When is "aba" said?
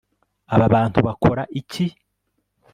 0.53-0.73